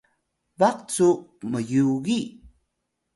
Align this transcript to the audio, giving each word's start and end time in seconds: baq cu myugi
baq 0.59 0.77
cu 0.99 1.07
myugi 1.51 2.19